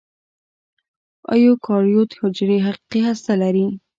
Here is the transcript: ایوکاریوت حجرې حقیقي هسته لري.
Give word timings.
ایوکاریوت 1.33 2.11
حجرې 2.19 2.57
حقیقي 2.67 3.01
هسته 3.07 3.33
لري. 3.41 3.65